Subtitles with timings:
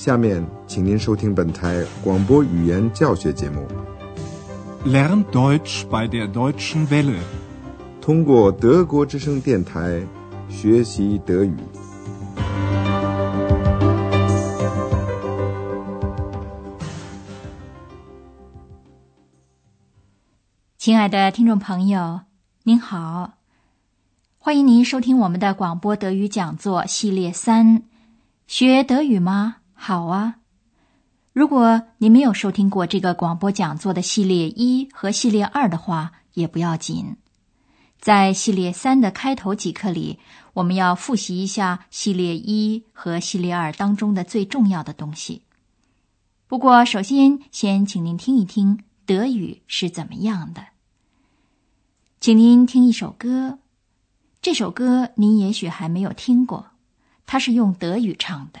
[0.00, 3.68] 下面，请您收听本台广播语言教学节目。
[4.82, 7.18] Lern Deutsch bei der Deutschen Welle，
[8.00, 10.02] 通过德国之声电台
[10.48, 11.54] 学习德语。
[20.78, 22.20] 亲爱的听众朋友，
[22.62, 23.32] 您好，
[24.38, 27.82] 欢迎您收听我们的广播德语讲座系列三，
[28.46, 29.56] 学德语吗？
[29.82, 30.36] 好啊！
[31.32, 37.16] 如果你没有收听过这个广播讲座的系列一和系列二的话，也不要紧。
[37.98, 40.18] 在系列三的开头几课里，
[40.52, 45.44] 我们要复习一下系列一和系列二当中的最重要的东西。
[46.46, 50.66] 不过，首先先请您听一听德语是怎么样的。
[52.20, 53.58] 请您听一首歌，
[54.42, 56.66] 这首歌您也许还没有听过，
[57.24, 58.60] 它是用德语唱的。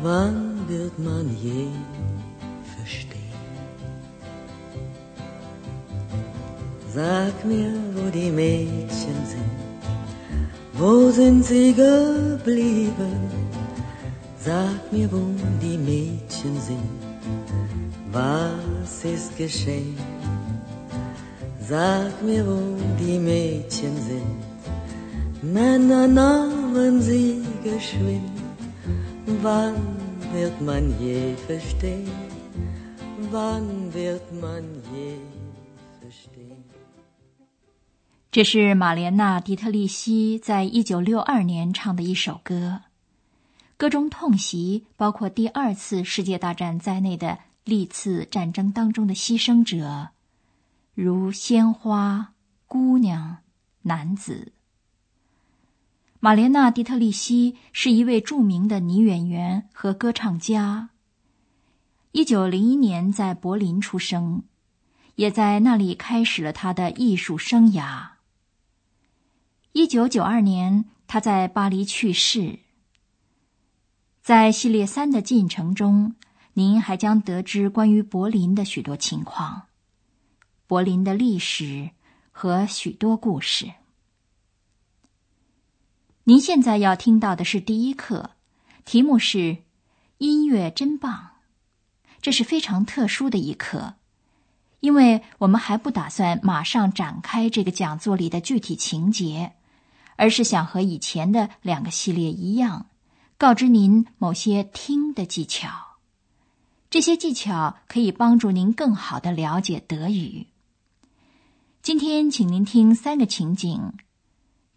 [0.00, 1.66] Wann wird man je
[2.76, 3.18] verstehen?
[6.94, 9.58] Sag mir, wo die Mädchen sind,
[10.74, 13.28] wo sind sie geblieben?
[14.38, 15.24] Sag mir, wo
[15.60, 16.90] die Mädchen sind,
[18.12, 19.98] was ist geschehen?
[21.68, 22.60] Sag mir, wo
[23.00, 24.38] die Mädchen sind,
[25.42, 28.30] Männer nahmen sie geschwind.
[29.42, 29.97] Wann
[30.32, 32.06] wird man je verstehen?
[33.30, 35.18] Wann wird man je
[36.00, 36.56] verstehen?
[38.30, 42.82] 这是玛莲娜·迪特利希在一九六二年唱的一首歌，
[43.76, 50.10] 歌中痛袭包括第二次世界大战在内的历次战争当中的牺牲者，
[50.94, 52.34] 如鲜花、
[52.66, 53.38] 姑娘、
[53.82, 54.52] 男子。
[56.20, 60.90] 玛莲娜·迪特利希是一位著名的女演员和歌唱家。
[62.10, 64.42] 一九零一年在柏林出生，
[65.14, 68.08] 也在那里开始了她的艺术生涯。
[69.70, 72.58] 一九九二年，他在巴黎去世。
[74.20, 76.16] 在系列三的进程中，
[76.54, 79.68] 您还将得知关于柏林的许多情况、
[80.66, 81.90] 柏林的历史
[82.32, 83.70] 和许多故事。
[86.28, 88.32] 您现在要听到的是第一课，
[88.84, 89.62] 题目是
[90.18, 91.30] “音乐真棒”。
[92.20, 93.94] 这是非常特殊的一课，
[94.80, 99.54] 因为我们还不打算马上展开这个讲座里的具体情节。
[100.16, 102.90] 而是想和以前的两个系列一样，
[103.38, 105.96] 告知您某些听的技巧。
[106.90, 110.48] 这些技巧可以帮助您更好的了解德语。
[111.80, 113.94] 今天，请您听三个情景，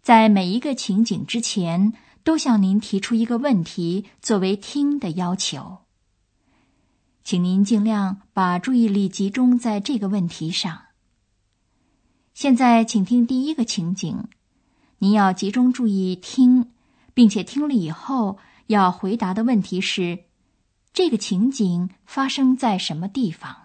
[0.02, 1.92] 在每一个情景之前，
[2.24, 5.78] 都向您提出一个问题作为听的要求。
[7.22, 10.86] 请您尽量把注意力集中在这个问题上。
[12.34, 14.24] 现在，请听第一个情景。
[14.98, 16.72] 您要集中注意听，
[17.14, 20.24] 并且听了以后要回答的问题是：
[20.92, 23.61] 这个情景发生在什么地方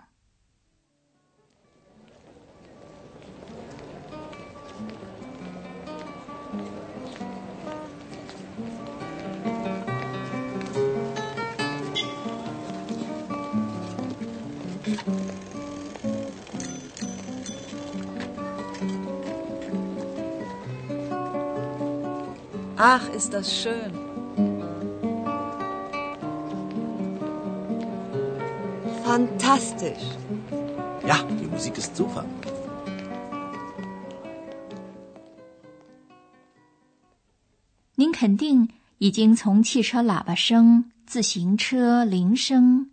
[22.78, 23.92] ？Ach, ist das schön.
[29.04, 30.04] Fantastisch.
[31.06, 32.24] Ja, die Musik ist super.
[37.96, 38.70] 您肯定
[39.00, 42.92] 已经从汽车喇叭声、自行车铃声、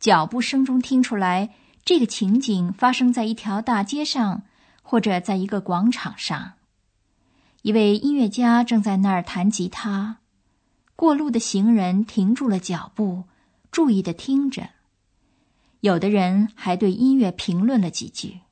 [0.00, 1.50] 脚步声中听出来，
[1.84, 4.42] 这个情景发生在一条大街上，
[4.82, 6.55] 或者在一个广场上。
[7.66, 10.18] 一位音乐家正在那儿弹吉他，
[10.94, 13.24] 过路的行人停住了脚步，
[13.72, 14.68] 注意的听着。
[15.80, 18.42] 有的人还对音乐评论了几句。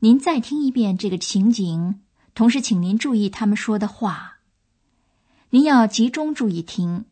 [0.00, 2.02] 您再听一遍这个情景，
[2.34, 4.40] 同时请您注意他们说的话。
[5.48, 7.06] 您要集中注意听，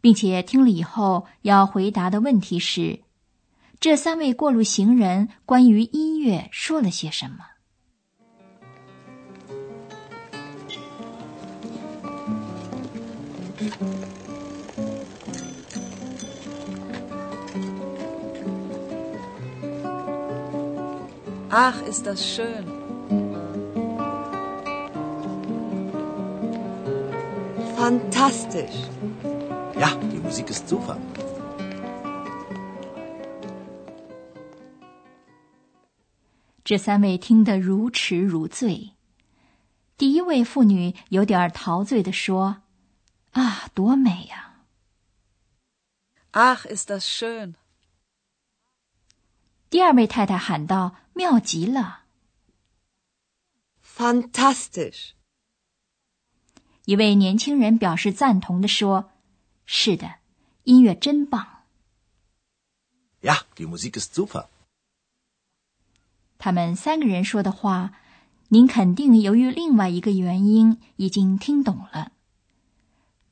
[0.00, 3.02] 并且听了以后要回答的问题是：
[3.78, 7.51] 这三位过路行人关于音乐说了些什么？
[21.50, 22.64] Ach, ist das schön.
[27.76, 28.88] Fantastisch.
[29.78, 30.96] Ja, die Musik ist super.
[36.64, 38.92] 这三位听得如痴如醉。
[39.98, 42.56] 第一位妇女有点陶醉地说
[43.32, 44.64] ：“啊，多美呀、
[46.32, 47.54] Ach, ist das schön.
[49.68, 52.04] 第二位太太喊道：“妙极了！”
[53.84, 55.12] Fantastisch.
[56.84, 59.12] 一位年轻人表示赞同的说
[59.64, 60.16] ：“是的，
[60.64, 61.64] 音乐真棒。
[63.22, 64.48] Ja, die Musik ist super.
[66.38, 67.94] ”他们三个人说的话，
[68.48, 72.12] 您肯定由于另外一个原因已经听懂了。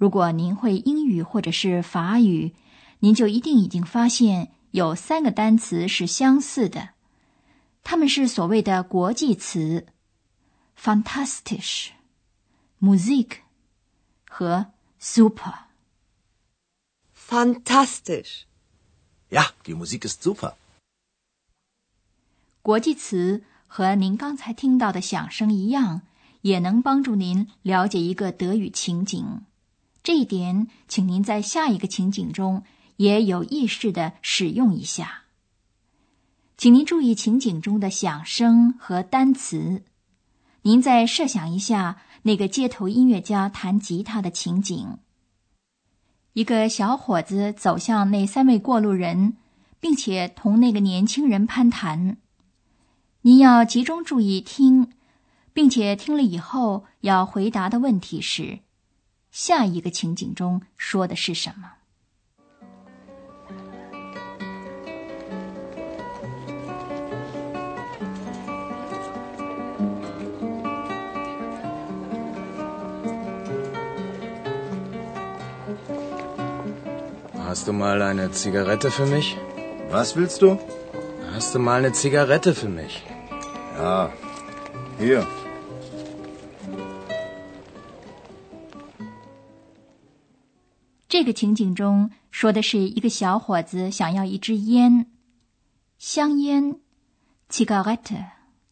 [0.00, 2.54] 如果您会英语或者是法语，
[3.00, 6.94] 您就一定已经发现有三个单词是相似的，
[7.82, 9.88] 它们是所谓的国际词
[10.74, 11.90] ：fantastisch、
[12.80, 13.40] Musik
[14.26, 15.66] 和 super。
[17.14, 18.44] Fantastisch.
[19.28, 20.54] Ja, die Musik ist super.
[22.62, 26.00] 国际词和您刚才听到的响声一样，
[26.40, 29.42] 也能帮助您了解一个德语情景。
[30.02, 32.62] 这一点，请您在下一个情景中
[32.96, 35.24] 也有意识的使用一下。
[36.56, 39.82] 请您注意情景中的响声和单词。
[40.62, 44.98] 您再设想一下那个街头音乐家弹吉他的情景。
[46.34, 49.36] 一个小伙子走向那三位过路人，
[49.80, 52.18] 并且同那个年轻人攀谈。
[53.22, 54.92] 您要集中注意听，
[55.52, 58.60] 并且听了以后要回答的问题是：
[59.30, 61.74] 下一个情景中说的是什么
[77.46, 79.36] ？Hast du mal eine Zigarette für mich?
[79.90, 80.58] Was willst du?
[81.34, 83.02] Hast du mal eine Zigarette für mich?
[83.76, 84.10] Ja,
[84.98, 85.26] hier.
[91.10, 95.10] 这个情景中说的是一个小伙子想要一支烟，
[95.98, 96.78] 香烟
[97.50, 98.26] （cigarette）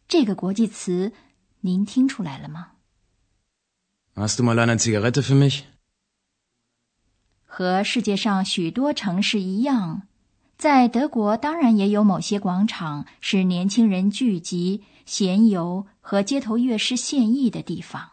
[0.07, 1.11] 这个国际词，
[1.59, 2.69] 您听出来了吗
[4.15, 5.63] ？Hast du mal eine Zigarette für mich?
[7.43, 10.03] 和世界上许多城市一样，
[10.57, 18.11] 在德国当然也有某些广场是年轻人聚集、闲游和街头乐师献艺的地方。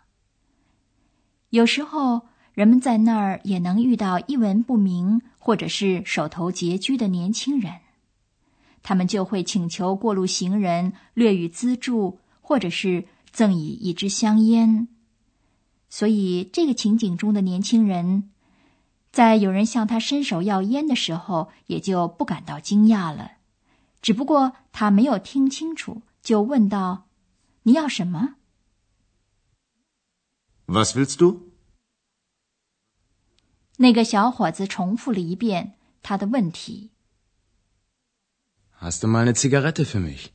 [1.50, 7.80] 有时候，人们在那儿也能遇到一文不名或者是手头拮据的年轻人，
[8.82, 14.88] 他们就会请求过路行人略予资助，或者是赠以一支香烟。
[15.90, 18.30] 所以，这个情景中的年轻人。
[19.12, 23.32] 在有人向他伸手要烟的时候，也就不感到惊讶了。
[24.00, 27.04] 只不过他没有听清楚，就问道
[27.64, 28.36] ：“你要什么
[30.64, 31.45] Was willst du?？”
[33.76, 36.90] 那个小伙子重复了一遍他的问题。
[38.80, 40.26] Hast du mal eine Zigarette für mich?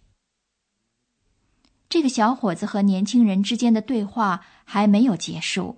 [1.90, 5.78] 这个小伙子和年轻人之间的对话还没有结束，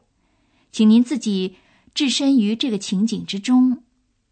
[0.72, 1.58] 请您自己。
[1.94, 3.84] 置身于这个情景之中，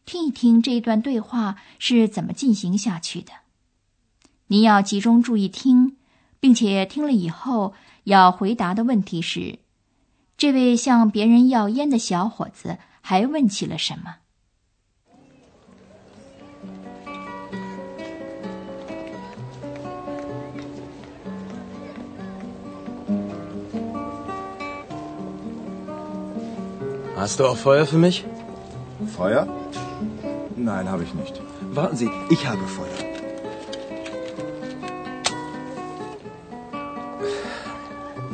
[0.03, 3.31] 听一听这一段对话是怎么进行下去的。
[4.47, 5.95] 您要集中注意听，
[6.39, 9.59] 并且听了以后要回答的问题是：
[10.37, 14.16] 这位向别人要烟的小伙子还问起了什么？
[27.16, 28.24] Hast du auch Feuer für mich?
[29.16, 29.48] Feuer?
[30.54, 31.40] Nein, habe ich nicht.
[31.72, 32.98] Warten Sie, ich habe Feuer.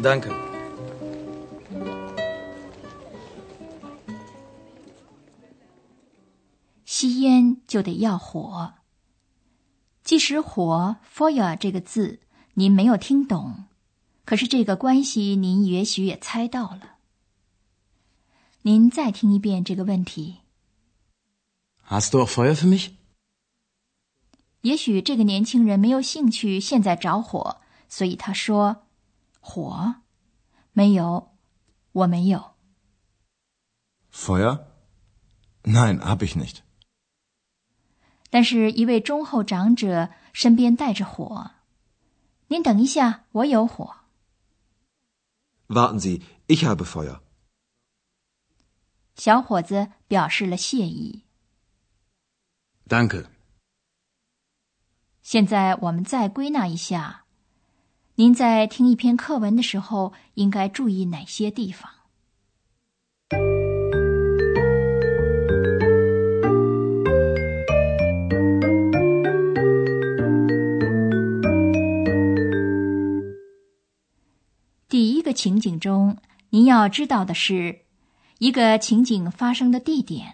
[0.02, 0.30] Danke.
[7.77, 8.73] 就得要火。
[10.03, 12.21] 即使火 “feuer” 这个字
[12.55, 13.65] 您没有听懂，
[14.25, 16.97] 可是这个关系您也许也猜到了。
[18.63, 20.37] 您再听一遍这个问题
[21.87, 22.93] Hast du auch Feuer für mich?
[24.61, 28.87] 也许这个年轻人没有兴趣现在着火，所以他说
[29.39, 29.97] ：“火？
[30.73, 31.29] 没有，
[31.91, 32.55] 我没有。
[34.11, 34.63] Feuer?
[35.61, 36.63] Nein, hab ich nicht.
[38.37, 41.53] 但是，一位忠厚长者身边带着火。
[42.49, 43.95] 您等一下，我有火。
[45.69, 47.21] Warten Sie, ich habe Feuer.
[49.15, 51.23] 小伙子表示了谢意。
[52.87, 53.25] Danke.
[55.23, 57.25] 现在我们再归纳一下，
[58.13, 61.91] 您在听一篇课文的时候应该注意哪些地方？
[75.37, 76.17] 情景中，
[76.49, 77.81] 您要知道的是
[78.39, 80.33] 一个情景发生的地点。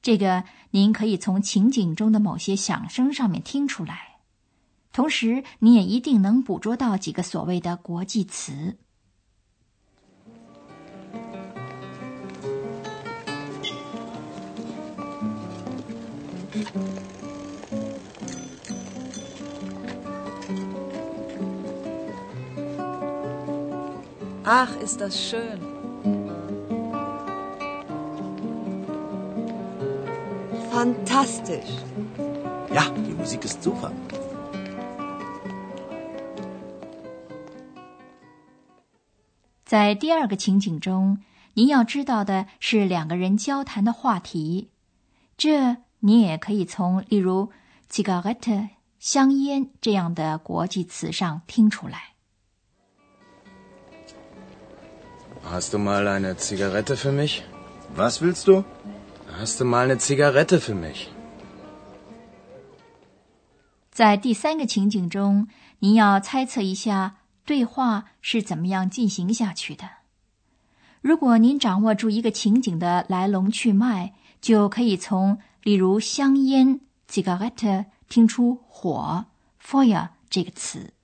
[0.00, 4.16] 这个您可以从情景中的某些响声上面听出来，
[4.92, 8.78] 同时你也一定能捕捉到几个所谓的国际词。
[24.44, 25.60] Ach, ist das schön.
[30.70, 31.70] Fantastisch.
[32.74, 33.92] Ja, die Musik ist super.
[39.64, 41.18] 在第二个情景中，
[41.54, 44.70] 您要知道的是两个人交谈的话题，
[45.36, 47.50] 这你也可以从例如
[47.88, 52.11] “cigarette” 香烟这样的国际词上听出来。
[55.44, 57.42] Hast du mal eine Zigarette für mich?
[57.94, 58.64] Was willst du?
[59.38, 61.08] Hast du mal eine Zigarette für mich?
[63.90, 65.48] 在第三个情景中，
[65.80, 69.84] 您要猜测一下对话是怎么样进行下去的。
[71.02, 76.80] 如果您掌握住一个情景的来龙去脉，就可以从例如香烟
[77.10, 79.26] （cigarette） 听出火
[79.62, 80.94] （feuer） 这个词。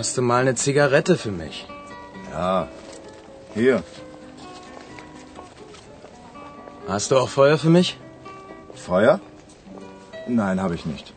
[0.00, 1.66] Hast du mal eine Zigarette für mich?
[2.32, 2.68] Ja.
[3.52, 3.82] Hier.
[6.88, 7.98] Hast du auch Feuer für mich?
[8.74, 9.20] Feuer?
[10.26, 11.12] Nein, habe ich nicht.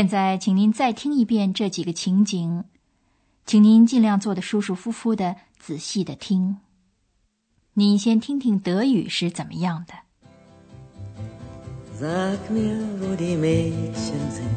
[0.00, 2.64] 现在，请您再听一遍这几个情景，
[3.44, 6.56] 请您尽量坐得舒舒服服的，仔细的听。
[7.74, 9.92] 你先听听德语是怎么样的。
[12.00, 14.48] Sag mir, wo die Mädchen sind,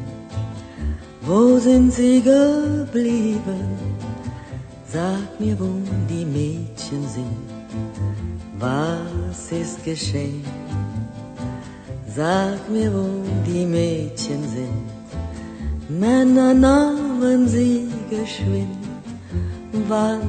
[1.28, 3.78] wo sind sie geblieben?
[4.88, 5.68] Sag mir, wo
[6.08, 7.28] die Mädchen sind,
[8.58, 10.46] was ist geschehen?
[12.08, 15.03] Sag mir, wo die Mädchen sind,
[16.00, 18.84] Männer nahmen sie geschwind.
[19.88, 20.22] Wann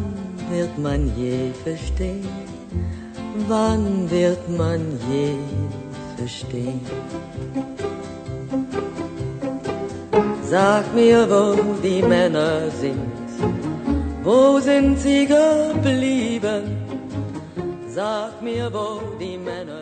[0.51, 2.29] wird man je verstehen?
[3.49, 4.81] Wann wird man
[5.11, 5.35] je
[6.17, 6.81] verstehen?
[10.43, 13.13] Sag mir, wo die Männer sind,
[14.23, 16.77] wo sind sie geblieben?
[17.89, 19.74] Sag mir, wo die Männer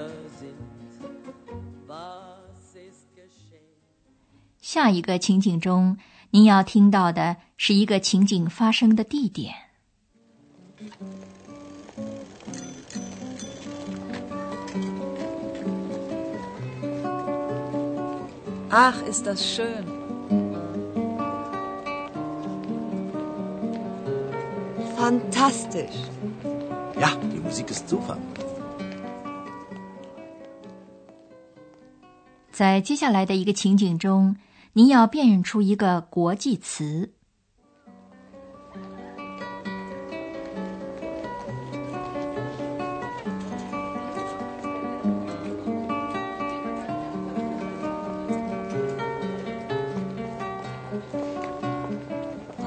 [4.73, 5.99] 下一个情景中，
[6.31, 9.53] 您要听到的是一个情景发生的地点。
[18.71, 19.85] Ach, ist das schön.
[24.97, 25.99] Fantastisch.
[26.99, 28.17] Ja, die Musik ist super.
[32.51, 34.35] 在接下来的一个情景中，
[34.75, 37.11] 您要辨认出一个国际词。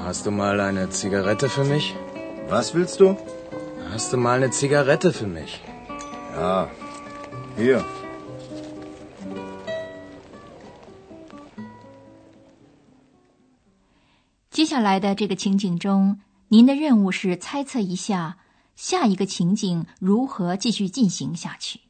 [0.06, 1.96] Hast du mal eine Zigarette für mich?
[2.48, 3.16] Was willst du?
[3.92, 5.60] Hast du mal eine Zigarette für mich?
[6.36, 6.68] Ja.
[7.56, 7.84] Hier.
[14.76, 18.36] 下来的这个情景中，您的任务是猜测一下
[18.74, 21.80] 下一个情景如何继续进行下去。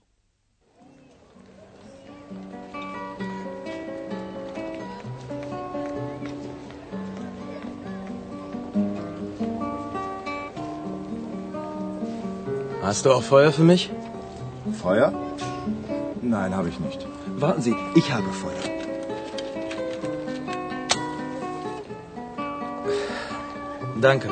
[12.84, 13.88] Hast du auch Feuer für mich?
[14.80, 15.12] Feuer?
[16.22, 17.04] Nein, habe ich nicht.
[17.40, 18.75] Warten Sie, ich habe Feuer.
[24.00, 24.30] Danke.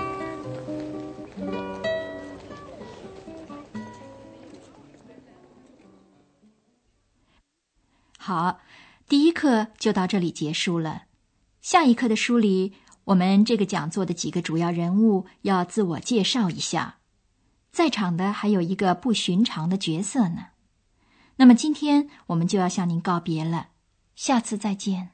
[8.18, 8.61] 好，
[9.09, 11.04] 第一课就到这里结束了。
[11.62, 16.99] 下一课的书里，我们这个讲座的几个主要人物要自我介绍一下，
[17.73, 20.49] 在场的还有一个不寻常的角色呢。
[21.37, 23.68] 那么今天我们就要向您告别了，
[24.14, 25.13] 下次再见。